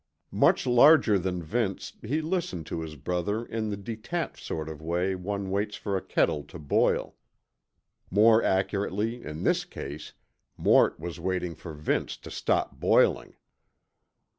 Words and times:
Much 0.33 0.65
larger 0.65 1.19
than 1.19 1.43
Vince, 1.43 1.93
he 2.01 2.21
listened 2.21 2.65
to 2.65 2.81
his 2.81 2.95
brother 2.95 3.45
in 3.45 3.69
the 3.69 3.77
detached 3.77 4.43
sort 4.43 4.67
of 4.67 4.81
way 4.81 5.13
one 5.13 5.51
waits 5.51 5.75
for 5.75 5.95
a 5.95 6.01
kettle 6.01 6.41
to 6.45 6.57
boil. 6.57 7.15
More 8.09 8.41
accurately, 8.41 9.23
in 9.23 9.43
this 9.43 9.63
case, 9.63 10.13
Mort 10.57 10.99
was 10.99 11.19
waiting 11.19 11.53
for 11.53 11.73
Vince 11.75 12.17
to 12.17 12.31
stop 12.31 12.79
boiling. 12.79 13.35